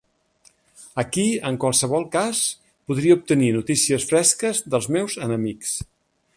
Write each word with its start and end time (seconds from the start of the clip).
Aquí, 1.01 1.25
en 1.49 1.59
qualsevol 1.65 2.07
cas, 2.15 2.41
podria 2.91 3.19
obtenir 3.19 3.53
notícies 3.59 4.09
fresques 4.13 4.67
dels 4.75 4.93
meus 4.97 5.23
enemics. 5.29 5.79